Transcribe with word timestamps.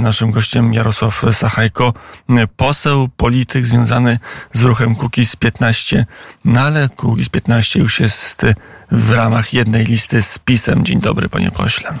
Naszym 0.00 0.30
gościem 0.30 0.74
Jarosław 0.74 1.24
Sachajko, 1.32 1.94
poseł, 2.56 3.08
polityk 3.16 3.66
związany 3.66 4.18
z 4.52 4.62
ruchem 4.62 4.94
Kukiz 4.94 5.36
15, 5.36 6.06
no 6.44 6.60
ale 6.60 6.88
Kukiz 6.88 7.28
15 7.28 7.80
już 7.80 8.00
jest 8.00 8.46
w 8.92 9.12
ramach 9.12 9.52
jednej 9.54 9.84
listy 9.84 10.22
z 10.22 10.38
PiSem. 10.38 10.84
Dzień 10.84 11.00
dobry, 11.00 11.28
panie 11.28 11.50
pośle. 11.50 11.94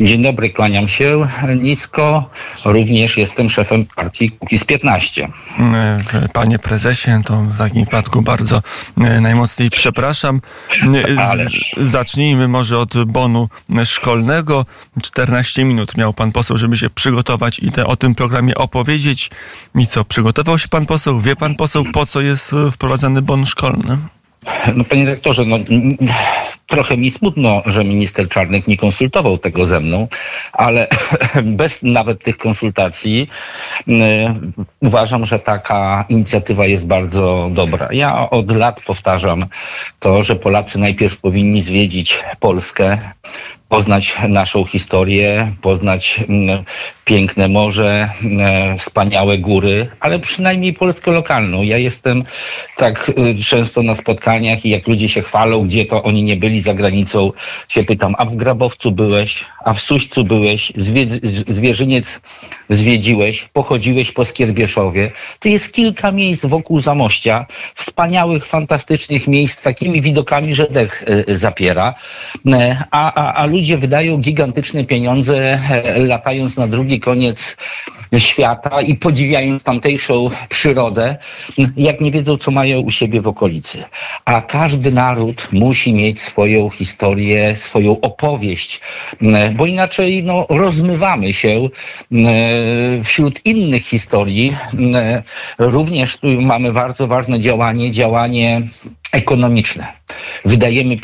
Dzień 0.00 0.22
dobry, 0.22 0.50
kłaniam 0.50 0.88
się 0.88 1.28
nisko. 1.56 2.30
Również 2.64 3.16
jestem 3.16 3.50
szefem 3.50 3.86
partii 3.96 4.30
Kukiz 4.30 4.64
15. 4.64 5.28
Panie 6.32 6.58
prezesie, 6.58 7.10
to 7.24 7.42
w 7.42 7.58
takim 7.58 7.84
wypadku 7.84 8.22
bardzo 8.22 8.62
e, 9.00 9.20
najmocniej 9.20 9.70
przepraszam. 9.70 10.40
Z, 11.06 11.90
zacznijmy 11.90 12.48
może 12.48 12.78
od 12.78 13.04
bonu 13.04 13.48
szkolnego. 13.84 14.66
14 15.02 15.64
minut 15.64 15.96
miał 15.96 16.12
pan 16.12 16.32
poseł, 16.32 16.58
żeby 16.58 16.76
się 16.76 16.90
przygotować 16.90 17.58
i 17.58 17.72
te, 17.72 17.86
o 17.86 17.96
tym 17.96 18.14
programie 18.14 18.54
opowiedzieć. 18.54 19.30
I 19.74 19.86
co, 19.86 20.04
przygotował 20.04 20.58
się 20.58 20.68
pan 20.68 20.86
poseł? 20.86 21.20
Wie 21.20 21.36
pan 21.36 21.54
poseł, 21.54 21.84
po 21.92 22.06
co 22.06 22.20
jest 22.20 22.54
wprowadzany 22.72 23.22
bon 23.22 23.46
szkolny? 23.46 23.98
No 24.74 24.84
panie 24.84 25.04
rektorze, 25.06 25.44
no, 25.44 25.56
trochę 26.66 26.96
mi 26.96 27.10
smutno, 27.10 27.62
że 27.66 27.84
minister 27.84 28.28
Czarnek 28.28 28.66
nie 28.66 28.76
konsultował 28.76 29.38
tego 29.38 29.66
ze 29.66 29.80
mną, 29.80 30.08
ale 30.52 30.88
bez 31.42 31.82
nawet 31.82 32.24
tych 32.24 32.38
konsultacji 32.38 33.28
y, 33.88 33.92
uważam, 34.80 35.26
że 35.26 35.38
taka 35.38 36.04
inicjatywa 36.08 36.66
jest 36.66 36.86
bardzo 36.86 37.50
dobra. 37.52 37.88
Ja 37.92 38.30
od 38.30 38.56
lat 38.56 38.80
powtarzam 38.80 39.46
to, 40.00 40.22
że 40.22 40.36
Polacy 40.36 40.78
najpierw 40.78 41.16
powinni 41.16 41.62
zwiedzić 41.62 42.18
Polskę, 42.40 42.98
poznać 43.68 44.16
naszą 44.28 44.64
historię, 44.64 45.52
poznać 45.62 46.20
mm, 46.28 46.64
piękne 47.04 47.48
morze, 47.48 48.08
mm, 48.22 48.78
wspaniałe 48.78 49.38
góry, 49.38 49.88
ale 50.00 50.18
przynajmniej 50.18 50.72
Polskę 50.72 51.10
lokalną. 51.10 51.62
Ja 51.62 51.78
jestem 51.78 52.24
tak 52.76 53.08
y, 53.08 53.44
często 53.44 53.82
na 53.82 53.94
spotkaniach 53.94 54.64
i 54.64 54.68
jak 54.68 54.88
ludzie 54.88 55.08
się 55.08 55.22
chwalą, 55.22 55.64
gdzie 55.64 55.84
to 55.84 56.02
oni 56.02 56.22
nie 56.22 56.36
byli 56.36 56.60
za 56.60 56.74
granicą, 56.74 57.32
się 57.68 57.84
pytam, 57.84 58.14
a 58.18 58.24
w 58.24 58.36
Grabowcu 58.36 58.92
byłeś, 58.92 59.44
a 59.64 59.74
w 59.74 59.80
Suścu 59.80 60.24
byłeś, 60.24 60.72
Zwierzyniec 61.48 62.20
zwiedziłeś, 62.70 63.48
pochodziłeś 63.52 64.12
po 64.12 64.24
Skierbieszowie. 64.24 65.10
To 65.40 65.48
jest 65.48 65.72
kilka 65.72 66.12
miejsc 66.12 66.46
wokół 66.46 66.80
Zamościa, 66.80 67.46
wspaniałych, 67.74 68.46
fantastycznych 68.46 69.28
miejsc, 69.28 69.62
takimi 69.62 70.00
widokami, 70.00 70.54
że 70.54 70.66
dech 70.70 71.04
y, 71.28 71.38
zapiera. 71.38 71.94
A, 72.90 73.14
a, 73.14 73.34
a 73.34 73.46
ludzie 73.46 73.78
wydają 73.78 74.18
gigantyczne 74.18 74.84
pieniądze, 74.84 75.60
e, 75.70 75.98
latając 75.98 76.56
na 76.56 76.68
drugi 76.68 76.93
koniec 77.00 77.56
świata 78.18 78.82
i 78.82 78.94
podziwiając 78.94 79.62
tamtejszą 79.62 80.30
przyrodę, 80.48 81.16
jak 81.76 82.00
nie 82.00 82.10
wiedzą, 82.10 82.36
co 82.36 82.50
mają 82.50 82.80
u 82.80 82.90
siebie 82.90 83.20
w 83.20 83.28
okolicy. 83.28 83.84
A 84.24 84.40
każdy 84.40 84.92
naród 84.92 85.48
musi 85.52 85.94
mieć 85.94 86.20
swoją 86.20 86.70
historię, 86.70 87.56
swoją 87.56 88.00
opowieść, 88.00 88.80
bo 89.56 89.66
inaczej 89.66 90.22
no, 90.22 90.46
rozmywamy 90.48 91.32
się 91.32 91.68
wśród 93.04 93.46
innych 93.46 93.86
historii. 93.86 94.56
Również 95.58 96.16
tu 96.16 96.26
mamy 96.26 96.72
bardzo 96.72 97.06
ważne 97.06 97.40
działanie, 97.40 97.90
działanie 97.90 98.62
ekonomiczne. 99.14 99.86
Wydajemy 100.44 100.96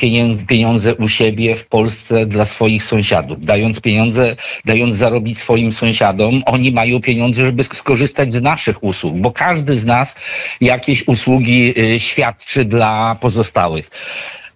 pieniądze 0.48 0.94
u 0.94 1.08
siebie 1.08 1.56
w 1.56 1.66
Polsce 1.66 2.26
dla 2.26 2.44
swoich 2.44 2.84
sąsiadów. 2.84 3.44
Dając 3.44 3.80
pieniądze, 3.80 4.36
dając 4.64 4.94
zarobić 4.94 5.38
swoim 5.38 5.72
sąsiadom, 5.72 6.42
oni 6.46 6.72
mają 6.72 7.00
pieniądze, 7.00 7.44
żeby 7.46 7.64
skorzystać 7.64 8.34
z 8.34 8.42
naszych 8.42 8.84
usług, 8.84 9.16
bo 9.16 9.30
każdy 9.32 9.76
z 9.76 9.84
nas 9.84 10.16
jakieś 10.60 11.08
usługi 11.08 11.74
y, 11.78 12.00
świadczy 12.00 12.64
dla 12.64 13.16
pozostałych. 13.20 13.90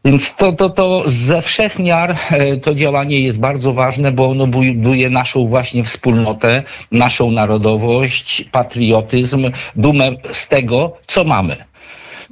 Więc 0.04 0.36
to, 0.36 0.52
to, 0.52 0.70
to 0.70 1.02
ze 1.06 1.42
wszech 1.42 1.78
miar 1.78 2.16
e, 2.30 2.56
to 2.56 2.74
działanie 2.74 3.20
jest 3.20 3.40
bardzo 3.40 3.72
ważne, 3.72 4.12
bo 4.12 4.30
ono 4.30 4.46
buduje 4.46 5.10
naszą 5.10 5.46
właśnie 5.46 5.84
wspólnotę, 5.84 6.62
naszą 6.92 7.30
narodowość, 7.30 8.44
patriotyzm, 8.52 9.50
dumę 9.76 10.10
z 10.32 10.48
tego, 10.48 10.96
co 11.06 11.24
mamy. 11.24 11.56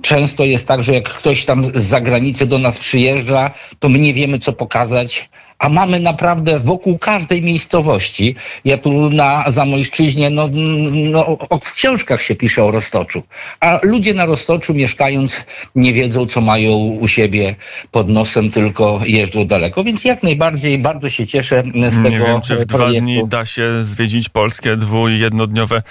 Często 0.00 0.44
jest 0.44 0.66
tak, 0.66 0.82
że 0.82 0.94
jak 0.94 1.08
ktoś 1.08 1.44
tam 1.44 1.66
z 1.66 1.84
zagranicy 1.84 2.46
do 2.46 2.58
nas 2.58 2.78
przyjeżdża, 2.78 3.50
to 3.78 3.88
my 3.88 3.98
nie 3.98 4.14
wiemy, 4.14 4.38
co 4.38 4.52
pokazać, 4.52 5.30
a 5.62 5.68
mamy 5.68 6.00
naprawdę 6.00 6.60
wokół 6.60 6.98
każdej 6.98 7.42
miejscowości. 7.42 8.34
Ja 8.64 8.78
tu 8.78 9.10
na 9.10 9.44
Zamojszczyźnie, 9.46 10.30
no, 10.30 10.48
no 10.92 11.26
o 11.26 11.60
książkach 11.60 12.22
się 12.22 12.34
pisze 12.34 12.64
o 12.64 12.70
Roztoczu, 12.70 13.22
a 13.60 13.80
ludzie 13.82 14.14
na 14.14 14.24
Roztoczu 14.24 14.74
mieszkając 14.74 15.40
nie 15.74 15.92
wiedzą, 15.92 16.26
co 16.26 16.40
mają 16.40 16.72
u 16.76 17.08
siebie 17.08 17.54
pod 17.90 18.08
nosem, 18.08 18.50
tylko 18.50 19.00
jeżdżą 19.06 19.46
daleko, 19.46 19.84
więc 19.84 20.04
jak 20.04 20.22
najbardziej 20.22 20.78
bardzo 20.78 21.10
się 21.10 21.26
cieszę 21.26 21.62
z 21.90 21.96
tego 21.96 22.08
Nie 22.08 22.18
wiem, 22.18 22.40
czy 22.40 22.56
w 22.56 22.64
dwa 22.64 22.92
dni 22.92 23.22
da 23.28 23.46
się 23.46 23.84
zwiedzić 23.84 24.28
Polskę, 24.28 24.76
dwu 24.76 25.08
jednodniowe 25.08 25.82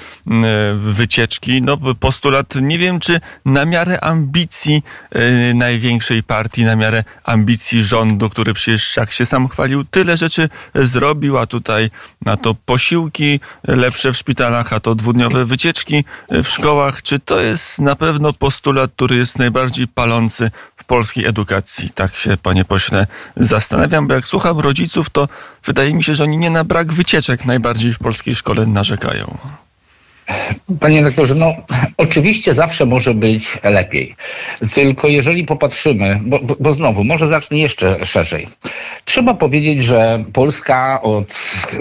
wycieczki. 0.76 1.62
No 1.62 1.78
postulat, 2.00 2.56
nie 2.62 2.80
wiem, 2.80 3.00
czy 3.00 3.20
na 3.46 3.66
miarę 3.66 4.00
ambicji 4.00 4.84
y, 5.16 5.54
największej 5.54 6.24
partii, 6.24 6.66
na 6.66 6.76
miarę 6.76 7.04
ambicji 7.24 7.84
rządu, 7.84 8.30
który 8.30 8.54
przecież 8.54 8.98
jak 8.98 9.12
się 9.12 9.26
sam 9.26 9.48
chwali, 9.48 9.61
pochwalił, 9.62 9.84
tyle 9.84 10.18
rzeczy 10.18 10.50
zrobił, 10.76 11.38
a 11.38 11.46
tutaj 11.46 11.92
na 12.26 12.38
to 12.38 12.56
posiłki 12.66 13.40
lepsze 13.68 14.14
w 14.14 14.18
szpitalach, 14.18 14.74
a 14.74 14.80
to 14.80 14.96
dwudniowe 14.96 15.46
wycieczki 15.46 16.04
w 16.30 16.48
szkołach. 16.48 17.02
Czy 17.04 17.20
to 17.20 17.42
jest 17.42 17.80
na 17.80 17.96
pewno 17.96 18.34
postulat, 18.34 18.92
który 18.92 19.16
jest 19.16 19.40
najbardziej 19.40 19.88
palący 19.88 20.52
w 20.78 20.84
polskiej 20.84 21.26
edukacji? 21.26 21.90
Tak 21.90 22.16
się, 22.16 22.38
panie 22.38 22.66
pośle, 22.66 23.08
zastanawiam, 23.38 24.08
bo 24.08 24.14
jak 24.14 24.28
słucham 24.28 24.60
rodziców, 24.60 25.10
to 25.10 25.28
wydaje 25.66 25.94
mi 25.94 26.04
się, 26.04 26.16
że 26.16 26.24
oni 26.24 26.38
nie 26.38 26.50
na 26.50 26.64
brak 26.64 26.94
wycieczek 26.94 27.46
najbardziej 27.46 27.94
w 27.94 28.00
polskiej 28.00 28.36
szkole 28.36 28.66
narzekają. 28.66 29.38
Panie 30.80 31.04
doktorze, 31.04 31.36
no 31.36 31.56
oczywiście 31.98 32.54
zawsze 32.54 32.86
może 32.86 33.14
być 33.14 33.58
lepiej. 33.64 34.16
Tylko 34.74 35.08
jeżeli 35.08 35.44
popatrzymy, 35.44 36.20
bo, 36.26 36.40
bo, 36.60 36.74
znowu, 36.74 37.04
może 37.04 37.28
zacznę 37.28 37.58
jeszcze 37.58 38.06
szerzej. 38.06 38.48
Trzeba 39.06 39.34
powiedzieć, 39.34 39.84
że 39.84 40.24
Polska 40.34 41.02
od 41.02 41.34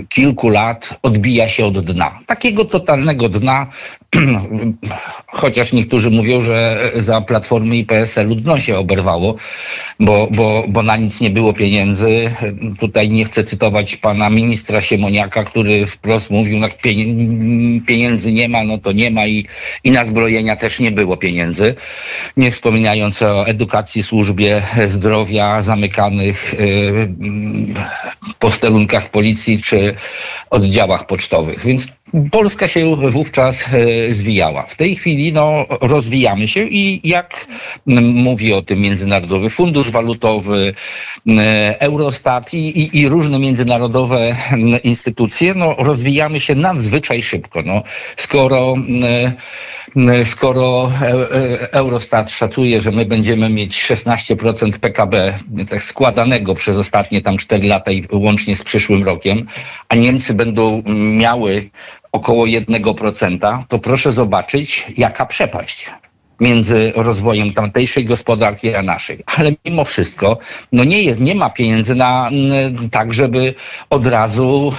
kilku 0.09 0.49
lat 0.49 0.99
odbija 1.03 1.49
się 1.49 1.65
od 1.67 1.85
dna. 1.85 2.19
Takiego 2.27 2.65
totalnego 2.65 3.29
dna, 3.29 3.67
chociaż 5.27 5.73
niektórzy 5.73 6.11
mówią, 6.11 6.43
że 6.43 6.91
za 6.97 7.21
Platformy 7.21 7.77
i 7.77 7.85
PSL-u 7.85 8.35
dno 8.35 8.61
się 8.61 8.79
oberwało, 8.79 9.37
bo, 10.01 10.29
bo, 10.31 10.65
bo 10.69 10.83
na 10.83 10.97
nic 10.97 11.21
nie 11.21 11.31
było 11.31 11.53
pieniędzy. 11.53 12.31
Tutaj 12.81 13.11
nie 13.11 13.25
chcę 13.25 13.45
cytować 13.45 13.97
pana 13.97 14.31
ministra 14.31 14.81
Siemoniaka, 14.81 15.45
który 15.45 15.87
wprost 15.87 16.31
mówił, 16.31 16.59
no 16.59 16.69
pieniędzy 17.87 18.33
nie 18.33 18.49
ma, 18.49 18.65
no 18.65 18.79
to 18.79 18.93
nie 18.93 19.11
ma 19.11 19.27
i, 19.27 19.47
i 19.85 19.91
na 19.91 20.07
zbrojenia 20.07 20.57
też 20.57 20.81
nie 20.81 20.91
było 20.91 21.17
pieniędzy. 21.17 21.75
Nie 22.37 22.51
wspominając 22.51 23.23
o 23.23 23.47
edukacji, 23.47 24.03
służbie 24.03 24.63
zdrowia, 24.87 25.63
zamykanych 25.63 26.55
y, 26.55 27.15
posterunkach 28.39 29.11
policji 29.11 29.63
czy 29.63 29.95
oddziałach 30.51 31.07
pocztowych. 31.07 31.65
Więc 31.65 31.89
Polska 32.31 32.69
się 32.69 32.97
wówczas 32.97 33.67
e, 33.73 34.15
zwijała. 34.15 34.63
W 34.63 34.77
tej 34.77 34.97
chwili 34.97 35.33
no, 35.33 35.67
rozwijamy 35.81 36.49
się 36.49 36.67
i 36.69 37.09
jak 37.09 37.47
mówi 38.03 38.53
o 38.53 38.63
tym 38.63 38.81
Międzynarodowy 38.81 39.51
Fundusz 39.51 39.91
Walutowy, 39.91 40.75
Eurostat 41.79 42.55
i, 42.55 42.99
i, 42.99 43.09
różne 43.09 43.39
międzynarodowe 43.39 44.37
instytucje, 44.85 45.55
no, 45.55 45.75
rozwijamy 45.79 46.41
się 46.41 46.55
nadzwyczaj 46.55 47.23
szybko. 47.23 47.63
No, 47.63 47.83
skoro 48.17 48.75
skoro 50.25 50.91
e, 51.03 51.07
e, 51.07 51.73
Eurostat 51.73 52.31
szacuje, 52.31 52.83
że 52.83 52.91
my 52.91 53.05
będziemy 53.05 53.49
mieć 53.49 53.85
16% 53.85 54.79
PKB 54.79 55.35
tak 55.71 55.83
składanego 55.83 56.55
przez 56.55 56.77
ostatnie 56.77 57.23
tam 57.23 57.37
4 57.37 57.69
lata 57.69 57.91
i 57.91 58.07
łącznie 58.13 58.57
z 58.57 58.63
przyszłym 58.65 59.05
rokiem, 59.05 59.47
a 59.89 59.95
Niemcy 59.95 60.35
będą 60.35 60.83
miały 61.17 61.71
około 62.13 62.45
1%, 62.47 63.63
to 63.69 63.79
proszę 63.79 64.13
zobaczyć, 64.13 64.87
jaka 64.97 65.27
przepaść. 65.27 65.91
Między 66.41 66.93
rozwojem 66.97 67.53
tamtejszej 67.53 68.05
gospodarki 68.05 68.75
a 68.75 68.83
naszej. 68.83 69.19
Ale 69.37 69.53
mimo 69.65 69.85
wszystko, 69.85 70.39
no 70.73 70.85
nie, 70.85 71.03
jest, 71.03 71.21
nie 71.21 71.35
ma 71.35 71.51
pieniędzy 71.51 71.95
na 71.95 72.31
tak, 72.91 73.15
żeby 73.15 73.55
od 73.91 74.07
razu 74.07 74.73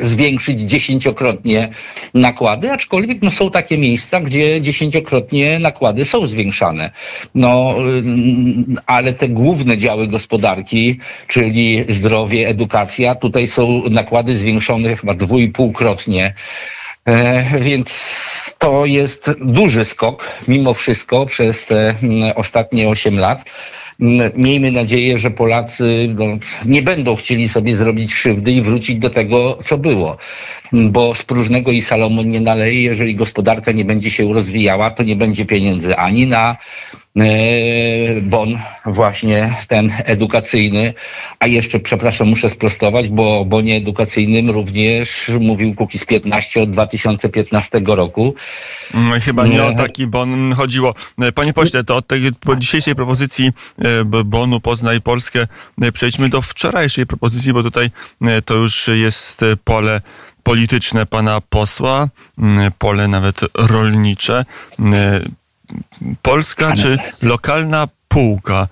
e, 0.00 0.06
zwiększyć 0.06 0.60
dziesięciokrotnie 0.60 1.68
nakłady, 2.14 2.72
aczkolwiek 2.72 3.22
no, 3.22 3.30
są 3.30 3.50
takie 3.50 3.78
miejsca, 3.78 4.20
gdzie 4.20 4.60
dziesięciokrotnie 4.60 5.58
nakłady 5.58 6.04
są 6.04 6.26
zwiększane. 6.26 6.90
No, 7.34 7.74
ale 8.86 9.12
te 9.12 9.28
główne 9.28 9.78
działy 9.78 10.08
gospodarki, 10.08 10.98
czyli 11.28 11.84
zdrowie, 11.88 12.48
edukacja, 12.48 13.14
tutaj 13.14 13.48
są 13.48 13.82
nakłady 13.90 14.38
zwiększone 14.38 14.96
chyba 14.96 15.14
dwójpółkrotnie. 15.14 16.24
E, 16.24 16.81
więc 17.60 18.56
to 18.58 18.86
jest 18.86 19.30
duży 19.40 19.84
skok, 19.84 20.30
mimo 20.48 20.74
wszystko, 20.74 21.26
przez 21.26 21.66
te 21.66 21.94
ostatnie 22.34 22.88
8 22.88 23.18
lat. 23.18 23.44
Miejmy 24.36 24.72
nadzieję, 24.72 25.18
że 25.18 25.30
Polacy 25.30 26.14
no, 26.18 26.24
nie 26.64 26.82
będą 26.82 27.16
chcieli 27.16 27.48
sobie 27.48 27.76
zrobić 27.76 28.14
krzywdy 28.14 28.52
i 28.52 28.62
wrócić 28.62 28.98
do 28.98 29.10
tego, 29.10 29.58
co 29.64 29.78
było. 29.78 30.16
Bo 30.72 31.14
z 31.14 31.22
próżnego 31.22 31.72
i 31.72 31.82
Salomon 31.82 32.28
nie 32.28 32.40
naleje. 32.40 32.82
Jeżeli 32.82 33.14
gospodarka 33.14 33.72
nie 33.72 33.84
będzie 33.84 34.10
się 34.10 34.32
rozwijała, 34.32 34.90
to 34.90 35.02
nie 35.02 35.16
będzie 35.16 35.44
pieniędzy 35.44 35.96
ani 35.96 36.26
na 36.26 36.56
E, 36.92 37.01
bon 38.22 38.58
właśnie 38.86 39.54
ten 39.68 39.92
edukacyjny, 40.04 40.94
a 41.38 41.46
jeszcze, 41.46 41.80
przepraszam, 41.80 42.28
muszę 42.28 42.50
sprostować, 42.50 43.08
bo 43.08 43.40
o 43.40 43.44
bonie 43.44 43.76
edukacyjnym 43.76 44.50
również 44.50 45.30
mówił 45.40 45.74
Kukiz 45.74 46.04
15 46.04 46.62
od 46.62 46.70
2015 46.70 47.82
roku. 47.86 48.34
No 48.94 49.20
chyba 49.20 49.46
nie 49.46 49.64
o 49.64 49.74
taki 49.74 50.06
bon 50.06 50.52
chodziło. 50.52 50.94
E, 51.22 51.32
panie 51.32 51.52
pośle, 51.52 51.84
to 51.84 51.96
od 51.96 52.06
tej 52.06 52.20
po 52.40 52.56
dzisiejszej 52.56 52.94
propozycji 52.94 53.50
e, 53.78 54.04
bonu 54.24 54.60
Poznaj 54.60 55.00
Polskę 55.00 55.46
przejdźmy 55.92 56.28
do 56.28 56.42
wczorajszej 56.42 57.06
propozycji, 57.06 57.52
bo 57.52 57.62
tutaj 57.62 57.90
to 58.44 58.54
już 58.54 58.90
jest 58.94 59.40
pole 59.64 60.00
polityczne 60.42 61.06
pana 61.06 61.40
posła, 61.40 62.08
pole 62.78 63.08
nawet 63.08 63.40
rolnicze. 63.54 64.44
Polska 66.22 66.76
czy 66.76 66.98
lokalna 67.22 67.88
półka. 68.08 68.68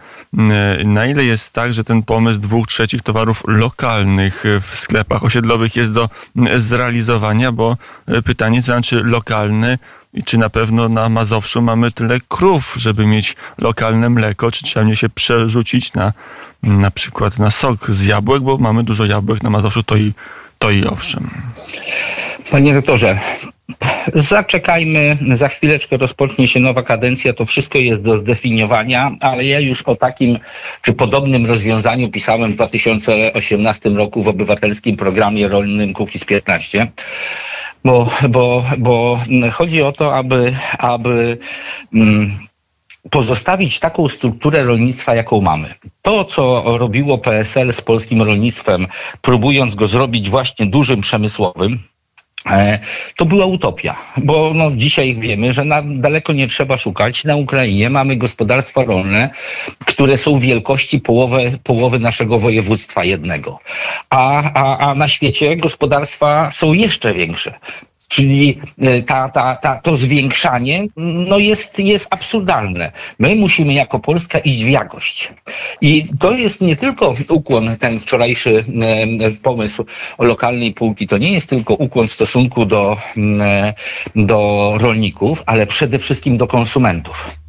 Na 0.85 1.07
ile 1.07 1.25
jest 1.25 1.53
tak, 1.53 1.75
że 1.75 1.85
ten 1.85 2.03
pomysł 2.03 2.41
dwóch 2.41 2.67
trzecich 2.67 3.03
towarów 3.03 3.43
lokalnych 3.47 4.45
w 4.61 4.79
sklepach 4.79 5.25
osiedlowych 5.25 5.77
jest 5.77 5.93
do 5.93 6.09
zrealizowania, 6.57 7.53
bo 7.53 7.77
pytanie, 8.25 8.63
co 8.63 8.67
znaczy 8.67 9.03
lokalny 9.05 9.79
i 10.15 10.25
czy 10.25 10.39
na 10.39 10.51
pewno 10.51 10.89
na 10.89 11.09
Mazowszu 11.09 11.63
mamy 11.63 11.91
tyle 11.91 12.19
krów, 12.29 12.75
żeby 12.77 13.07
mieć 13.07 13.37
lokalne 13.59 14.11
mleko, 14.11 14.51
czy 14.51 14.65
trzeba 14.65 14.87
mnie 14.87 14.97
się 14.97 15.09
przerzucić 15.09 15.93
na 15.93 16.13
na 16.63 16.91
przykład 16.91 17.39
na 17.39 17.51
sok 17.51 17.91
z 17.91 18.07
jabłek, 18.07 18.43
bo 18.43 18.59
mamy 18.59 18.85
dużo 18.85 19.05
jabłek 19.05 19.43
na 19.43 19.51
Mazowszu, 19.51 19.83
to 19.83 19.97
i, 19.97 20.13
to 20.59 20.71
i 20.71 20.85
owszem. 20.85 21.31
Panie 22.51 22.75
rektorze, 22.75 23.19
Zaczekajmy, 24.15 25.19
za 25.33 25.49
chwileczkę 25.49 25.97
rozpocznie 25.97 26.49
się 26.49 26.61
nowa 26.61 26.83
kadencja, 26.83 27.33
to 27.33 27.47
wszystko 27.47 27.79
jest 27.79 28.03
do 28.03 28.19
zdefiniowania, 28.19 29.17
ale 29.21 29.45
ja 29.45 29.61
już 29.61 29.83
o 29.83 29.97
takim 29.97 30.39
czy 30.83 30.93
podobnym 30.93 31.47
rozwiązaniu 31.47 32.11
pisałem 32.11 32.53
w 32.53 32.55
2018 32.55 33.91
roku 33.91 34.23
w 34.23 34.29
obywatelskim 34.29 34.97
programie 34.97 35.49
rolnym 35.49 35.93
Kukiz 35.93 36.25
15. 36.25 36.87
Bo, 37.85 38.11
bo, 38.29 38.65
bo 38.79 39.21
chodzi 39.53 39.83
o 39.83 39.93
to, 39.93 40.17
aby, 40.17 40.57
aby 40.79 41.39
mm, 41.95 42.31
pozostawić 43.11 43.81
taką 43.81 44.09
strukturę 44.09 44.65
rolnictwa, 44.65 45.15
jaką 45.15 45.41
mamy. 45.41 45.75
To, 46.03 46.25
co 46.25 46.65
robiło 46.79 47.19
PSL 47.19 47.73
z 47.73 47.81
polskim 47.81 48.23
rolnictwem, 48.23 48.87
próbując 49.23 49.75
go 49.75 49.87
zrobić 49.87 50.31
właśnie 50.31 50.67
dużym 50.67 51.01
przemysłowym, 51.01 51.79
to 53.17 53.25
była 53.25 53.47
utopia, 53.47 53.97
bo 54.17 54.53
no, 54.55 54.71
dzisiaj 54.71 55.15
wiemy, 55.15 55.53
że 55.53 55.65
na, 55.65 55.83
daleko 55.83 56.33
nie 56.33 56.49
trzeba 56.49 56.77
szukać. 56.77 57.25
Na 57.25 57.37
Ukrainie 57.37 57.91
mamy 57.91 58.17
gospodarstwa 58.17 58.85
rolne, 58.85 59.31
które 59.87 60.19
są 60.19 60.39
wielkości 60.39 61.01
połowy, 61.01 61.59
połowy 61.65 61.99
naszego 61.99 62.39
województwa 62.39 63.05
jednego, 63.05 63.59
a, 64.11 64.53
a, 64.55 64.91
a 64.91 64.95
na 64.95 65.09
świecie 65.09 65.57
gospodarstwa 65.57 66.51
są 66.51 66.73
jeszcze 66.73 67.15
większe. 67.15 67.55
Czyli 68.11 68.61
e, 68.79 69.03
ta, 69.03 69.29
ta, 69.29 69.57
ta, 69.57 69.77
to 69.77 69.97
zwiększanie 69.97 70.87
no 70.97 71.39
jest, 71.39 71.79
jest 71.79 72.07
absurdalne. 72.11 72.93
My 73.19 73.37
musimy 73.37 73.73
jako 73.73 73.99
Polska 73.99 74.39
iść 74.39 74.65
w 74.65 74.69
jakość. 74.69 75.33
I 75.81 76.07
to 76.19 76.33
jest 76.33 76.61
nie 76.61 76.77
tylko 76.77 77.15
ukłon, 77.29 77.77
ten 77.77 78.01
wczorajszy 78.01 78.65
e, 79.21 79.31
pomysł 79.31 79.85
o 80.19 80.25
lokalnej 80.25 80.73
półki, 80.73 81.07
to 81.07 81.19
nie 81.19 81.33
jest 81.33 81.49
tylko 81.49 81.75
ukłon 81.75 82.09
w 82.09 82.13
stosunku 82.13 82.67
do, 82.67 82.97
e, 83.41 83.75
do 84.17 84.73
rolników, 84.79 85.43
ale 85.47 85.67
przede 85.67 85.99
wszystkim 85.99 86.37
do 86.37 86.47
konsumentów. 86.47 87.40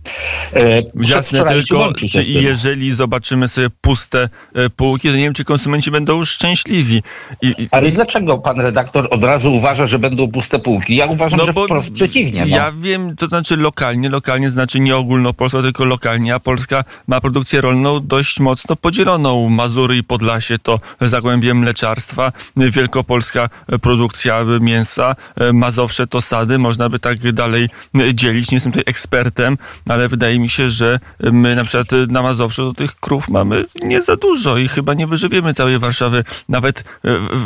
E, 0.53 0.83
Jasne, 0.95 1.45
tylko 1.45 1.93
czy 1.93 2.23
jeżeli 2.23 2.95
zobaczymy 2.95 3.47
sobie 3.47 3.67
puste 3.81 4.29
e, 4.55 4.69
półki, 4.69 5.09
to 5.09 5.15
nie 5.15 5.23
wiem, 5.23 5.33
czy 5.33 5.45
konsumenci 5.45 5.91
będą 5.91 6.25
szczęśliwi. 6.25 7.03
I, 7.41 7.47
i, 7.47 7.67
Ale 7.71 7.91
dlaczego 7.91 8.37
pan 8.37 8.59
redaktor 8.59 9.07
od 9.11 9.23
razu 9.23 9.53
uważa, 9.53 9.87
że 9.87 9.99
będą 9.99 10.31
puste 10.31 10.59
półki? 10.59 10.95
Ja 10.95 11.05
uważam, 11.05 11.39
no 11.39 11.45
że 11.45 11.53
wprost 11.53 11.93
przeciwnie. 11.93 12.41
No. 12.41 12.57
Ja 12.57 12.71
wiem, 12.71 13.15
to 13.15 13.27
znaczy 13.27 13.57
lokalnie, 13.57 14.09
lokalnie 14.09 14.51
znaczy 14.51 14.79
nie 14.79 14.95
ogólnopolsko, 14.95 15.61
tylko 15.61 15.85
lokalnie, 15.85 16.35
a 16.35 16.39
Polska 16.39 16.83
ma 17.07 17.21
produkcję 17.21 17.61
rolną 17.61 17.99
dość 17.99 18.39
mocno 18.39 18.75
podzieloną. 18.75 19.49
Mazury 19.49 19.97
i 19.97 20.03
Podlasie 20.03 20.59
to 20.59 20.79
zagłębie 21.01 21.53
mleczarstwa, 21.53 22.31
Wielkopolska 22.57 23.49
produkcja 23.81 24.45
mięsa, 24.61 25.15
Mazowsze 25.53 26.07
to 26.07 26.21
sady, 26.21 26.59
można 26.59 26.89
by 26.89 26.99
tak 26.99 27.31
dalej 27.33 27.69
dzielić. 28.13 28.51
Nie 28.51 28.55
jestem 28.55 28.71
tutaj 28.71 28.83
ekspertem, 28.87 29.57
ale 29.93 30.07
wydaje 30.07 30.39
mi 30.39 30.49
się, 30.49 30.69
że 30.69 30.99
my 31.19 31.55
na 31.55 31.63
przykład 31.63 31.87
na 32.09 32.21
Mazowszu 32.21 32.65
do 32.65 32.73
tych 32.73 32.95
krów 32.95 33.29
mamy 33.29 33.65
nie 33.83 34.01
za 34.01 34.15
dużo 34.15 34.57
i 34.57 34.67
chyba 34.67 34.93
nie 34.93 35.07
wyżywiemy 35.07 35.53
całej 35.53 35.79
Warszawy, 35.79 36.23
nawet 36.49 36.83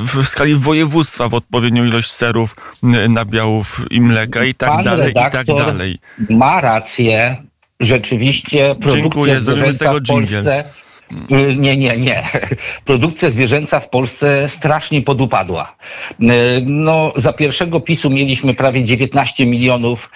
w 0.05 0.27
skali 0.27 0.55
województwa 0.55 1.29
w 1.29 1.33
odpowiednią 1.33 1.85
ilość 1.85 2.11
serów, 2.11 2.55
nabiałów 3.09 3.85
i 3.91 4.01
mleka 4.01 4.43
i 4.43 4.53
tak 4.53 4.69
Pan 4.69 4.83
dalej, 4.83 5.11
i 5.11 5.13
tak 5.13 5.45
dalej. 5.45 5.97
Ma 6.29 6.61
rację, 6.61 7.37
rzeczywiście 7.79 8.75
produkcja 8.75 9.01
Dziękuję, 9.01 9.39
zwierzęca 9.39 9.85
w 9.85 9.93
Polsce... 9.93 10.03
Dżingiel 10.03 10.45
Y, 10.47 10.84
nie, 11.57 11.77
nie, 11.77 11.97
nie. 11.97 12.23
Produkcja 12.85 13.29
zwierzęca 13.29 13.79
w 13.79 13.89
Polsce 13.89 14.49
strasznie 14.49 15.01
podupadła. 15.01 15.75
Y, 16.21 16.25
no, 16.65 17.13
za 17.15 17.33
pierwszego 17.33 17.79
PiSu 17.79 18.09
mieliśmy 18.09 18.53
prawie 18.53 18.83
19 18.83 19.45
milionów 19.45 20.11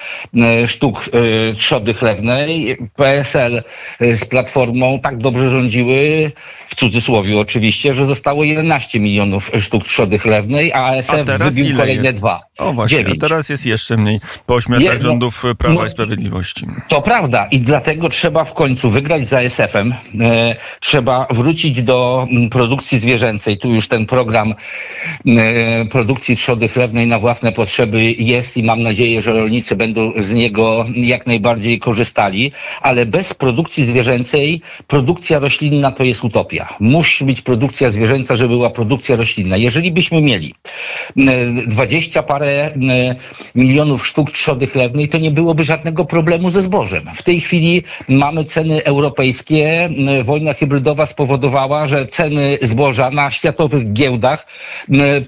y, 0.64 0.68
sztuk 0.68 1.10
trzody 1.58 1.94
chlewnej. 1.94 2.78
PSL 2.96 3.64
z 4.00 4.26
Platformą 4.26 5.00
tak 5.00 5.18
dobrze 5.18 5.50
rządziły, 5.50 6.32
w 6.68 6.76
cudzysłowie 6.76 7.40
oczywiście, 7.40 7.94
że 7.94 8.06
zostało 8.06 8.44
11 8.44 9.00
milionów 9.00 9.52
sztuk 9.60 9.84
trzody 9.84 10.20
chlewnej, 10.20 10.74
a 10.74 10.86
ASF 10.86 11.30
a 11.30 11.38
wybił 11.38 11.78
kolejne 11.78 12.04
jest? 12.04 12.18
dwa. 12.18 12.42
O 12.58 12.74
właśnie, 12.74 12.98
9. 12.98 13.18
a 13.18 13.22
teraz 13.22 13.50
jest 13.50 13.66
jeszcze 13.66 13.98
mniej 13.98 14.20
po 14.46 14.56
8 14.56 14.74
latach 14.74 14.98
no, 14.98 15.02
rządów 15.02 15.44
Prawa 15.58 15.76
no, 15.76 15.86
i 15.86 15.90
Sprawiedliwości. 15.90 16.68
To 16.88 17.02
prawda 17.02 17.48
i 17.52 17.60
dlatego 17.60 18.10
trzeba 18.10 18.44
w 18.44 18.54
końcu 18.54 18.90
wygrać 18.90 19.28
z 19.28 19.34
ASF-em 19.34 19.94
trzeba 20.80 21.28
wrócić 21.30 21.84
do 21.84 22.28
mm, 22.32 22.50
produkcji 22.50 23.00
zwierzęcej. 23.00 23.58
Tu 23.58 23.74
już 23.74 23.88
ten 23.88 24.06
program 24.06 24.56
mm, 25.26 25.88
produkcji 25.88 26.36
trzody 26.36 26.70
chlewnej 26.70 27.08
na 27.08 27.20
własne 27.20 27.52
potrzeby 27.52 28.12
jest 28.12 28.58
i 28.58 28.64
mam 28.64 28.84
nadzieję, 28.84 29.22
że 29.22 29.34
rolnicy 29.34 29.76
będą 29.76 30.12
z 30.20 30.32
niego 30.32 30.86
jak 30.96 31.28
najbardziej 31.28 31.80
korzystali, 31.80 32.52
ale 32.82 33.06
bez 33.06 33.34
produkcji 33.34 33.86
zwierzęcej 33.86 34.62
produkcja 34.88 35.40
roślinna 35.40 35.92
to 35.92 36.04
jest 36.04 36.24
utopia. 36.24 36.70
Musi 36.80 37.26
być 37.26 37.42
produkcja 37.42 37.92
zwierzęca, 37.92 38.36
żeby 38.36 38.50
była 38.54 38.70
produkcja 38.70 39.16
roślinna. 39.16 39.58
Jeżeli 39.58 39.92
byśmy 39.92 40.22
mieli 40.22 40.54
mm, 41.18 41.70
dwadzieścia 41.70 42.24
parę 42.24 42.74
milionów 43.56 44.08
sztuk 44.08 44.32
trzody 44.32 44.68
chlewnej, 44.68 45.10
to 45.10 45.18
nie 45.18 45.32
byłoby 45.32 45.64
żadnego 45.64 46.06
problemu 46.06 46.52
ze 46.52 46.62
zbożem. 46.62 47.10
W 47.16 47.24
tej 47.24 47.42
chwili 47.42 47.84
mamy 48.10 48.44
ceny 48.44 48.84
europejskie, 48.84 49.90
wojna 50.24 50.54
chyba 50.54 50.69
hybrydowa 50.70 51.06
spowodowała, 51.06 51.88
że 51.88 52.08
ceny 52.08 52.58
zboża 52.62 53.12
na 53.12 53.32
światowych 53.32 53.94
giełdach 53.94 54.48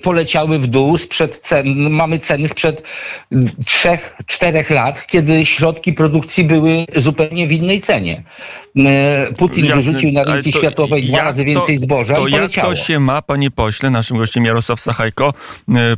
poleciały 0.01 0.59
w 0.59 0.67
dół 0.67 0.97
sprzed 0.97 1.37
cen, 1.37 1.89
mamy 1.89 2.19
ceny 2.19 2.47
sprzed 2.47 2.83
trzech, 3.65 4.15
czterech 4.25 4.69
lat, 4.69 5.07
kiedy 5.07 5.45
środki 5.45 5.93
produkcji 5.93 6.43
były 6.43 6.85
zupełnie 6.95 7.47
w 7.47 7.51
innej 7.51 7.81
cenie. 7.81 8.23
Putin 9.37 9.65
Jasne, 9.65 9.81
wyrzucił 9.81 10.11
na 10.11 10.23
rynki 10.23 10.51
światowe 10.51 11.01
dwa 11.01 11.23
razy 11.23 11.45
więcej 11.45 11.77
zboża 11.77 12.15
to 12.15 12.27
i 12.27 12.31
poleciało. 12.31 12.69
jak 12.69 12.77
to 12.77 12.85
się 12.85 12.99
ma, 12.99 13.21
panie 13.21 13.51
pośle, 13.51 13.89
naszym 13.89 14.17
gościem 14.17 14.45
Jarosław 14.45 14.79
Sachajko, 14.79 15.33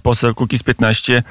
poseł 0.04 0.36
Kukiz 0.36 0.64
15, 0.64 1.24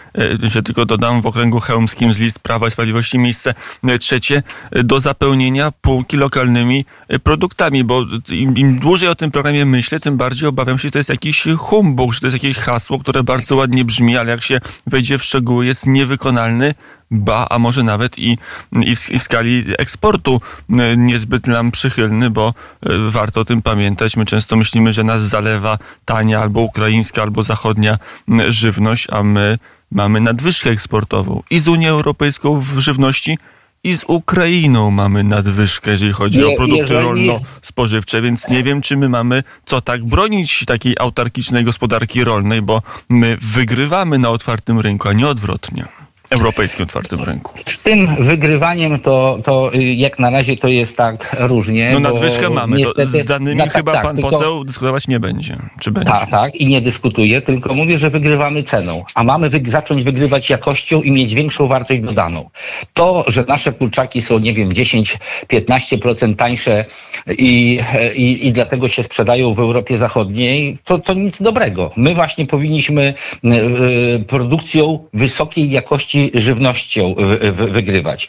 że 0.42 0.62
tylko 0.62 0.87
dodam 0.87 1.23
w 1.23 1.26
okręgu 1.26 1.61
chełmskim 1.61 2.14
z 2.14 2.21
list 2.21 2.38
Prawa 2.38 2.66
i 2.69 2.71
Sprawiedliwości 2.71 3.19
miejsce 3.19 3.54
trzecie 4.00 4.42
do 4.85 5.00
zapełnienia 5.00 5.73
półki 5.81 6.16
lokalnymi 6.16 6.85
produktami, 7.23 7.85
bo 7.85 8.01
im, 8.30 8.56
im 8.56 8.78
dłużej 8.78 9.09
o 9.09 9.14
tym 9.14 9.30
programie 9.30 9.66
myślę, 9.66 10.00
tym 10.00 10.16
bardziej 10.16 10.49
obawiam 10.49 10.78
się, 10.78 10.82
że 10.82 10.90
to 10.90 10.99
jest 10.99 11.11
jakiś 11.11 11.44
humbug, 11.59 12.14
że 12.14 12.21
to 12.21 12.26
jest 12.26 12.35
jakieś 12.35 12.59
hasło, 12.59 12.99
które 12.99 13.23
bardzo 13.23 13.56
ładnie 13.56 13.85
brzmi, 13.85 14.16
ale 14.16 14.30
jak 14.30 14.42
się 14.42 14.61
wejdzie 14.87 15.18
w 15.18 15.25
szczegóły, 15.25 15.66
jest 15.66 15.87
niewykonalny, 15.87 16.75
ba, 17.11 17.47
a 17.50 17.59
może 17.59 17.82
nawet 17.82 18.18
i, 18.18 18.38
i, 18.82 18.97
w, 18.97 19.11
i 19.11 19.18
w 19.18 19.23
skali 19.23 19.64
eksportu 19.78 20.40
niezbyt 20.97 21.47
nam 21.47 21.71
przychylny, 21.71 22.30
bo 22.30 22.54
e, 22.82 23.11
warto 23.11 23.40
o 23.40 23.44
tym 23.44 23.62
pamiętać. 23.62 24.16
My 24.16 24.25
często 24.25 24.56
myślimy, 24.56 24.92
że 24.92 25.04
nas 25.04 25.23
zalewa 25.23 25.78
tania 26.04 26.40
albo 26.40 26.61
ukraińska, 26.61 27.23
albo 27.23 27.42
zachodnia 27.42 27.99
żywność, 28.49 29.06
a 29.11 29.23
my 29.23 29.59
mamy 29.90 30.21
nadwyżkę 30.21 30.71
eksportową 30.71 31.42
i 31.50 31.59
z 31.59 31.68
Unią 31.68 31.88
Europejską 31.88 32.61
w 32.61 32.78
żywności, 32.78 33.38
i 33.85 33.97
z 33.97 34.05
Ukrainą 34.09 34.91
mamy 34.91 35.25
nadwyżkę, 35.25 35.91
jeżeli 35.91 36.12
chodzi 36.12 36.39
Je, 36.39 36.49
o 36.49 36.57
produkty 36.57 37.01
rolno-spożywcze, 37.01 38.23
więc 38.23 38.49
nie 38.49 38.62
wiem, 38.62 38.81
czy 38.81 38.97
my 38.97 39.09
mamy 39.09 39.43
co 39.67 39.81
tak 39.81 40.05
bronić 40.05 40.65
takiej 40.65 40.95
autarkicznej 40.99 41.65
gospodarki 41.65 42.25
rolnej, 42.25 42.62
bo 42.62 42.83
my 43.09 43.39
wygrywamy 43.41 44.19
na 44.19 44.31
otwartym 44.31 44.81
rynku, 44.81 45.09
a 45.09 45.12
nie 45.12 45.29
odwrotnie 45.29 46.01
europejskim 46.33 46.85
otwartym 46.85 47.23
rynku. 47.23 47.53
Z 47.67 47.83
tym 47.83 48.25
wygrywaniem 48.25 49.01
to, 49.01 49.39
to 49.45 49.71
jak 49.97 50.19
na 50.19 50.31
razie 50.31 50.57
to 50.57 50.69
jest 50.69 50.97
tak 50.97 51.37
różnie. 51.39 51.91
No 51.93 52.01
nadwyżkę 52.01 52.51
mamy. 52.51 52.77
Niestety, 52.77 53.07
z 53.07 53.25
danymi 53.25 53.57
no, 53.57 53.65
tak, 53.65 53.73
chyba 53.73 53.93
tak, 53.93 54.03
pan 54.03 54.17
tylko, 54.17 54.31
poseł 54.31 54.65
dyskutować 54.65 55.09
nie 55.09 55.21
będzie. 55.21 55.57
Czy 55.81 55.91
będzie? 55.91 56.11
Tak, 56.11 56.31
tak 56.31 56.55
i 56.55 56.67
nie 56.67 56.81
dyskutuje, 56.81 57.43
tylko 57.43 57.75
mówię, 57.75 57.99
że 57.99 58.11
wygrywamy 58.11 58.62
ceną, 58.62 59.05
a 59.15 59.25
mamy 59.25 59.51
wy 59.51 59.61
zacząć 59.65 60.03
wygrywać 60.03 60.51
jakością 60.51 61.03
i 61.03 61.11
mieć 61.11 61.35
większą 61.35 61.69
wartość 61.69 62.01
dodaną. 62.01 62.51
To, 62.95 63.25
że 63.27 63.45
nasze 63.49 63.73
kurczaki 63.73 64.23
są, 64.23 64.39
nie 64.39 64.53
wiem, 64.53 64.71
10-15% 64.71 66.37
tańsze 66.37 66.85
i, 67.39 67.81
i, 68.15 68.47
i 68.47 68.53
dlatego 68.53 68.89
się 68.89 69.03
sprzedają 69.03 69.55
w 69.55 69.61
Europie 69.61 69.99
Zachodniej, 69.99 70.79
to, 70.85 70.99
to 70.99 71.15
nic 71.15 71.43
dobrego. 71.43 71.91
My 71.97 72.15
właśnie 72.15 72.47
powinniśmy 72.47 73.15
y, 73.45 73.49
y, 73.49 74.25
produkcją 74.29 75.05
wysokiej 75.15 75.71
jakości 75.71 76.22
żywnością 76.35 77.14
wygrywać. 77.71 78.29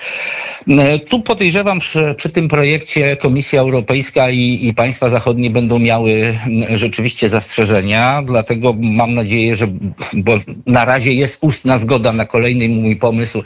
E, 0.67 0.99
tu 0.99 1.19
podejrzewam, 1.21 1.81
że 1.81 2.15
przy 2.15 2.29
tym 2.29 2.47
projekcie 2.47 3.17
Komisja 3.17 3.61
Europejska 3.61 4.29
i, 4.29 4.67
i 4.67 4.73
państwa 4.73 5.09
zachodnie 5.09 5.49
będą 5.49 5.79
miały 5.79 6.37
rzeczywiście 6.75 7.29
zastrzeżenia, 7.29 8.23
dlatego 8.25 8.75
mam 8.79 9.13
nadzieję, 9.13 9.55
że 9.55 9.67
bo 10.13 10.39
na 10.65 10.85
razie 10.85 11.13
jest 11.13 11.37
ustna 11.41 11.77
zgoda 11.77 12.13
na 12.13 12.25
kolejny 12.25 12.69
mój 12.69 12.95
pomysł 12.95 13.43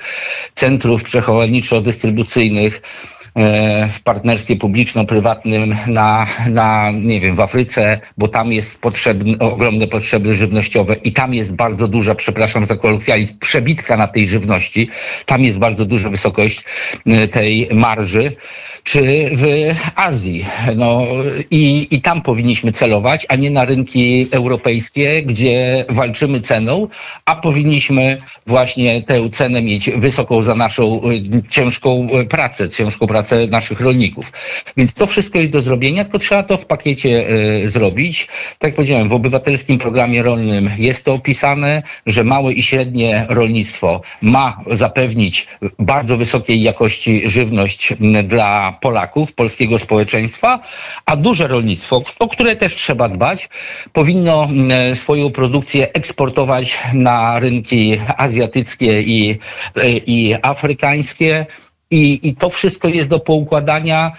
centrów 0.56 1.04
przechowalniczo-dystrybucyjnych, 1.04 2.82
w 3.90 4.02
partnerstwie 4.04 4.56
publiczno-prywatnym 4.56 5.76
na, 5.88 6.28
na, 6.50 6.92
nie 6.92 7.20
wiem, 7.20 7.36
w 7.36 7.40
Afryce, 7.40 8.00
bo 8.18 8.28
tam 8.28 8.52
jest 8.52 8.82
potrzebny, 8.82 9.40
ogromne 9.40 9.88
potrzeby 9.88 10.36
żywnościowe 10.36 10.96
i 10.96 11.12
tam 11.12 11.34
jest 11.34 11.56
bardzo 11.56 11.88
duża, 11.88 12.16
przepraszam 12.16 12.66
za 12.66 12.76
kolokwializm, 12.76 13.38
przebitka 13.40 13.98
na 13.98 14.08
tej 14.08 14.28
żywności. 14.28 14.90
Tam 15.26 15.44
jest 15.44 15.58
bardzo 15.58 15.86
duża 15.86 16.10
wysokość 16.10 16.64
e, 17.06 17.28
tej 17.28 17.70
marży 17.74 18.36
czy 18.88 19.30
w 19.36 19.46
Azji. 19.96 20.46
No, 20.76 21.08
i, 21.52 21.88
I 21.92 22.02
tam 22.02 22.22
powinniśmy 22.22 22.72
celować, 22.72 23.26
a 23.30 23.36
nie 23.36 23.52
na 23.52 23.66
rynki 23.66 24.28
europejskie, 24.32 25.24
gdzie 25.24 25.86
walczymy 25.90 26.42
ceną, 26.42 26.88
a 27.26 27.36
powinniśmy 27.36 28.18
właśnie 28.46 29.02
tę 29.02 29.30
cenę 29.30 29.62
mieć 29.62 29.90
wysoką 29.90 30.44
za 30.44 30.56
naszą 30.56 31.02
y, 31.12 31.50
ciężką 31.50 32.08
pracę, 32.30 32.70
ciężką 32.70 33.08
pracę 33.08 33.27
naszych 33.50 33.82
rolników. 33.82 34.32
Więc 34.78 34.94
to 34.94 35.08
wszystko 35.08 35.40
jest 35.40 35.52
do 35.52 35.62
zrobienia, 35.62 36.04
tylko 36.04 36.20
trzeba 36.20 36.44
to 36.44 36.58
w 36.58 36.66
pakiecie 36.66 37.30
y, 37.64 37.70
zrobić. 37.70 38.28
Tak 38.60 38.70
jak 38.70 38.76
powiedziałem, 38.76 39.10
w 39.10 39.14
obywatelskim 39.14 39.78
programie 39.78 40.24
rolnym 40.24 40.72
jest 40.78 41.06
to 41.06 41.14
opisane, 41.14 41.84
że 42.06 42.24
małe 42.24 42.54
i 42.54 42.62
średnie 42.62 43.26
rolnictwo 43.30 44.02
ma 44.22 44.62
zapewnić 44.72 45.48
bardzo 45.80 46.18
wysokiej 46.18 46.62
jakości 46.62 47.30
żywność 47.30 47.94
dla 48.24 48.78
Polaków, 48.82 49.34
polskiego 49.34 49.80
społeczeństwa, 49.80 50.60
a 51.06 51.16
duże 51.16 51.48
rolnictwo, 51.48 52.04
o 52.20 52.28
które 52.28 52.56
też 52.56 52.76
trzeba 52.76 53.10
dbać, 53.10 53.50
powinno 53.94 54.48
swoją 54.94 55.32
produkcję 55.32 55.94
eksportować 55.94 56.78
na 56.94 57.40
rynki 57.40 58.00
azjatyckie 58.18 59.02
i, 59.02 59.40
i 60.06 60.36
afrykańskie. 60.42 61.46
I, 61.92 62.20
I 62.24 62.36
to 62.36 62.50
wszystko 62.50 62.88
jest 62.88 63.10
do 63.10 63.20
poukładania. 63.20 64.12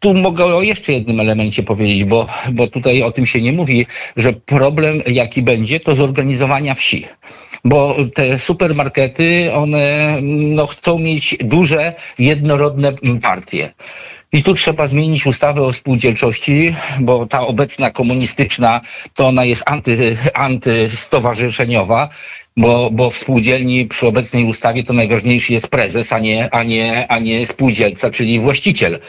Tu 0.00 0.14
mogę 0.14 0.44
o 0.44 0.62
jeszcze 0.62 0.92
jednym 0.92 1.20
elemencie 1.20 1.62
powiedzieć, 1.62 2.04
bo, 2.04 2.26
bo 2.52 2.66
tutaj 2.66 3.02
o 3.02 3.12
tym 3.12 3.26
się 3.26 3.42
nie 3.42 3.52
mówi, 3.52 3.86
że 4.16 4.32
problem 4.32 5.02
jaki 5.06 5.42
będzie, 5.42 5.80
to 5.80 5.94
zorganizowania 5.94 6.74
wsi 6.74 7.06
bo 7.64 7.96
te 8.14 8.38
supermarkety, 8.38 9.50
one 9.54 10.18
no, 10.22 10.66
chcą 10.66 10.98
mieć 10.98 11.36
duże, 11.40 11.94
jednorodne 12.18 12.92
partie. 13.22 13.72
I 14.32 14.42
tu 14.42 14.54
trzeba 14.54 14.86
zmienić 14.86 15.26
ustawę 15.26 15.62
o 15.62 15.72
spółdzielczości, 15.72 16.74
bo 17.00 17.26
ta 17.26 17.46
obecna 17.46 17.90
komunistyczna, 17.90 18.80
to 19.14 19.26
ona 19.26 19.44
jest 19.44 19.62
anty, 19.66 20.16
antystowarzyszeniowa, 20.34 22.08
bo, 22.58 22.90
bo 22.90 23.10
w 23.10 23.16
spółdzielni 23.16 23.86
przy 23.86 24.06
obecnej 24.06 24.44
ustawie 24.44 24.84
to 24.84 24.92
najważniejszy 24.92 25.52
jest 25.52 25.68
prezes, 25.68 26.12
a 26.12 26.18
nie, 26.18 26.48
a 26.54 26.62
nie, 26.62 27.06
a 27.08 27.18
nie 27.18 27.46
spółdzielca, 27.46 28.10
czyli 28.10 28.40
właściciel. 28.40 29.00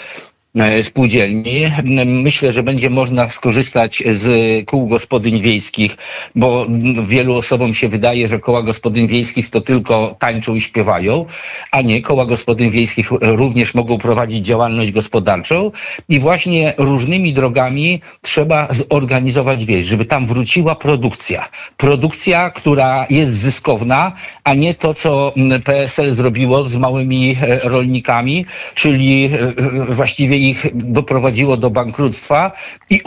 E, 0.56 0.84
spółdzielni. 0.84 1.66
Myślę, 2.06 2.54
że 2.54 2.64
będzie 2.64 2.90
można 2.90 3.30
skorzystać 3.30 4.04
z 4.12 4.26
kół 4.66 4.88
gospodyń 4.88 5.42
wiejskich, 5.42 5.98
bo 6.36 6.68
wielu 7.08 7.36
osobom 7.36 7.74
się 7.74 7.90
wydaje, 7.90 8.28
że 8.28 8.40
koła 8.40 8.64
gospodyń 8.64 9.08
wiejskich 9.08 9.50
to 9.50 9.62
tylko 9.62 10.16
tańczą 10.20 10.56
i 10.56 10.62
śpiewają, 10.62 11.26
a 11.72 11.82
nie 11.82 12.02
koła 12.02 12.26
gospodyń 12.26 12.72
wiejskich 12.72 13.12
również 13.12 13.74
mogą 13.74 13.98
prowadzić 13.98 14.46
działalność 14.46 14.92
gospodarczą 14.92 15.72
i 16.10 16.20
właśnie 16.20 16.74
różnymi 16.78 17.34
drogami 17.34 18.02
trzeba 18.22 18.68
zorganizować 18.70 19.66
wieś, 19.66 19.88
żeby 19.88 20.06
tam 20.06 20.28
wróciła 20.28 20.76
produkcja. 20.76 21.50
Produkcja, 21.78 22.50
która 22.50 23.06
jest 23.10 23.34
zyskowna, 23.34 24.12
a 24.44 24.54
nie 24.54 24.76
to, 24.76 24.94
co 24.94 25.34
PSL 25.64 26.16
zrobiło 26.16 26.70
z 26.70 26.78
małymi 26.78 27.36
e, 27.42 27.60
rolnikami, 27.60 28.46
czyli 28.76 29.26
e, 29.26 29.54
właściwie 29.94 30.39
ich 30.40 30.66
doprowadziło 30.74 31.58
do 31.58 31.70
bankructwa 31.70 32.52
i 32.90 33.02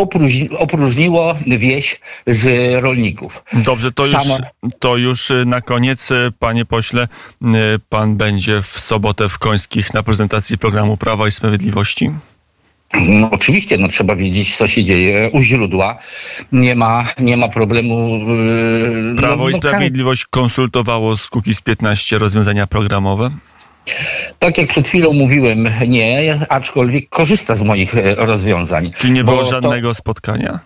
opróżniło 0.59 1.37
wieś 1.47 2.01
z 2.27 2.75
rolników. 2.83 3.43
Dobrze, 3.53 3.93
to 3.93 4.07
już, 4.07 4.17
to 4.79 4.97
już 4.97 5.31
y, 5.31 5.45
na 5.47 5.61
koniec, 5.61 6.11
y, 6.11 6.33
panie 6.39 6.65
pośle, 6.65 7.09
y, 7.43 7.47
pan 7.89 8.17
będzie 8.17 8.63
w 8.63 8.81
sobotę 8.81 9.29
w 9.29 9.39
Końskich 9.39 9.95
na 9.95 10.03
prezentacji 10.03 10.59
programu 10.59 10.97
Prawa 10.97 11.29
i 11.29 11.31
Sprawiedliwości? 11.31 12.11
No, 13.01 13.31
oczywiście, 13.31 13.79
no, 13.79 13.89
trzeba 13.89 14.17
wiedzieć, 14.17 14.57
co 14.57 14.67
się 14.67 14.85
dzieje 14.85 15.31
u 15.33 15.43
źródła. 15.43 15.99
Nie 16.53 16.75
ma, 16.75 17.07
nie 17.19 17.37
ma 17.37 17.49
problemu. 17.49 18.21
Prawo 19.17 19.45
no, 19.45 19.51
i 19.51 19.53
no, 19.53 19.59
Sprawiedliwość 19.59 20.27
konsultowało 20.31 21.17
z 21.17 21.31
Kukiz 21.31 21.61
15 21.61 22.19
rozwiązania 22.19 22.67
programowe? 22.67 23.31
Tak 24.43 24.59
jak 24.59 24.69
przed 24.69 24.89
chwilą 24.89 25.13
mówiłem, 25.13 25.69
nie, 25.89 26.39
aczkolwiek 26.49 27.09
korzysta 27.09 27.55
z 27.57 27.63
moich 27.63 27.97
e, 27.97 28.15
rozwiązań. 28.15 28.91
Czyli 28.99 29.13
nie 29.13 29.25
było 29.25 29.45
żadnego 29.45 29.89
to... 29.89 29.95
spotkania? 29.95 30.61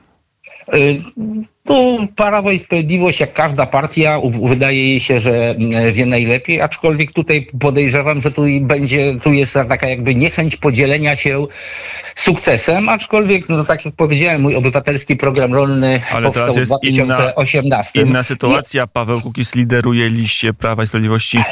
Y, 0.75 1.01
Tu 1.67 2.09
Prawo 2.17 2.51
i 2.53 2.59
Sprawiedliwość, 2.59 3.21
jak 3.21 3.33
każda 3.33 3.67
partia, 3.67 4.21
wydaje 4.49 4.89
jej 4.89 5.01
się, 5.01 5.21
że 5.21 5.51
mm, 5.51 5.93
wie 5.93 6.07
najlepiej, 6.07 6.61
aczkolwiek 6.61 7.13
tutaj 7.13 7.49
podejrzewam, 7.61 8.21
że 8.21 8.31
tu 8.31 8.43
będzie, 8.61 9.15
tu 9.23 9.33
jest 9.33 9.55
taka 9.55 9.89
jakby 9.89 10.15
niechęć 10.15 10.57
podzielenia 10.57 11.17
się 11.17 11.47
sukcesem, 12.17 12.89
aczkolwiek, 12.89 13.49
no 13.49 13.65
tak 13.65 13.85
jak 13.85 13.95
powiedziałem, 13.95 14.43
mój 14.43 14.57
obywatelski 14.57 15.17
program 15.17 15.55
rolny 15.55 16.01
Ale 16.13 16.27
powstał 16.27 16.55
teraz 16.55 16.55
w 16.55 16.59
jest 16.59 16.73
inna- 16.85 17.17
2018. 17.17 18.03
Inna 18.03 18.23
sytuacja. 18.23 18.87
Paweł 18.87 19.21
Kukiz 19.21 19.55
lideruje 19.55 20.11
liście 20.11 20.55
Prawa 20.55 20.83
i 20.85 20.87
Sprawiedliwości 20.87 21.39
e, 21.39 21.43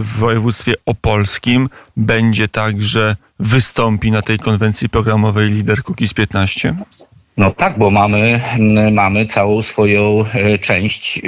w 0.00 0.06
województwie 0.18 0.74
opolskim. 0.86 1.68
Będzie 1.96 2.48
tak, 2.48 2.82
że 2.82 3.16
wystąpi 3.40 4.10
na 4.10 4.22
tej 4.22 4.38
konwencji 4.38 4.88
programowej 4.88 5.50
lider 5.50 5.82
Kukiz 5.82 6.14
15? 6.14 6.74
No 7.36 7.50
tak, 7.50 7.78
bo 7.78 7.90
mamy, 7.90 8.40
mm, 8.58 8.94
mamy 8.94 9.26
całą 9.26 9.62
swoją 9.62 10.24
e, 10.34 10.58
część. 10.58 11.22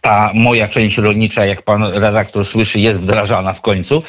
Ta 0.00 0.30
moja 0.34 0.68
część 0.68 0.98
rolnicza, 0.98 1.44
jak 1.44 1.62
pan 1.62 1.84
redaktor 1.84 2.44
słyszy, 2.44 2.80
jest 2.80 3.00
wdrażana 3.00 3.52
w 3.52 3.60
końcu 3.60 4.02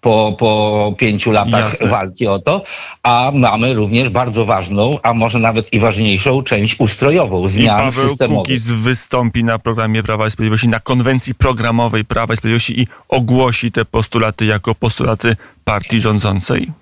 po, 0.00 0.36
po 0.38 0.94
pięciu 0.98 1.30
latach 1.30 1.64
Jasne. 1.64 1.86
walki 1.86 2.26
o 2.26 2.38
to. 2.38 2.62
A 3.02 3.32
mamy 3.34 3.74
również 3.74 4.08
bardzo 4.08 4.44
ważną, 4.44 4.98
a 5.02 5.14
może 5.14 5.38
nawet 5.38 5.72
i 5.72 5.78
ważniejszą 5.78 6.42
część 6.42 6.80
ustrojową, 6.80 7.46
I 7.46 7.50
zmian 7.50 7.78
Paweł 7.78 8.08
systemowych. 8.08 8.42
Kukiz 8.42 8.66
wystąpi 8.66 9.44
na 9.44 9.58
programie 9.58 10.02
Prawa 10.02 10.26
i 10.26 10.30
Sprawiedliwości, 10.30 10.68
na 10.68 10.80
konwencji 10.80 11.34
programowej 11.34 12.04
Prawa 12.04 12.34
i 12.34 12.36
Sprawiedliwości 12.36 12.80
i 12.80 12.86
ogłosi 13.08 13.72
te 13.72 13.84
postulaty 13.84 14.46
jako 14.46 14.74
postulaty 14.74 15.36
partii 15.64 16.00
rządzącej. 16.00 16.79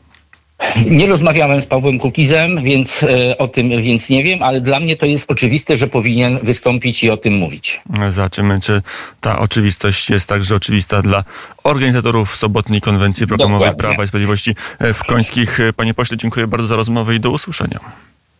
Nie 0.86 1.06
rozmawiałem 1.06 1.62
z 1.62 1.66
Pawłem 1.66 1.98
Kukizem, 1.98 2.62
więc 2.62 3.02
e, 3.02 3.38
o 3.38 3.48
tym 3.48 3.82
więc 3.82 4.08
nie 4.10 4.24
wiem, 4.24 4.42
ale 4.42 4.60
dla 4.60 4.80
mnie 4.80 4.96
to 4.96 5.06
jest 5.06 5.30
oczywiste, 5.30 5.76
że 5.76 5.86
powinien 5.86 6.38
wystąpić 6.42 7.04
i 7.04 7.10
o 7.10 7.16
tym 7.16 7.34
mówić. 7.34 7.80
Zobaczymy, 8.10 8.60
czy 8.60 8.82
ta 9.20 9.38
oczywistość 9.38 10.10
jest 10.10 10.28
także 10.28 10.54
oczywista 10.54 11.02
dla 11.02 11.24
organizatorów 11.64 12.36
sobotniej 12.36 12.80
konwencji 12.80 13.26
programowej 13.26 13.68
Dokładnie. 13.68 13.88
Prawa 13.88 14.04
i 14.04 14.08
Sprawiedliwości 14.08 14.54
w 14.80 15.04
Końskich. 15.04 15.58
Panie 15.76 15.94
pośle, 15.94 16.16
dziękuję 16.16 16.46
bardzo 16.46 16.66
za 16.66 16.76
rozmowę 16.76 17.14
i 17.14 17.20
do 17.20 17.30
usłyszenia. 17.30 17.80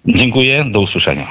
Dziękuję, 0.07 0.65
do 0.65 0.81
usłyszenia. 0.81 1.27